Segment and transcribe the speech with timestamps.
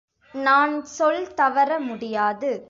[0.33, 2.51] நான் சொல் தவற முடியாது.